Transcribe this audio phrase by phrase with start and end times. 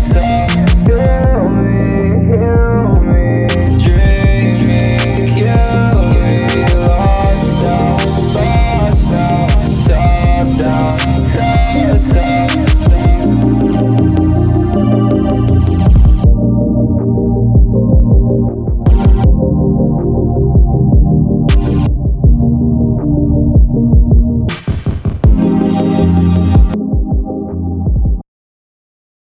[0.00, 0.69] same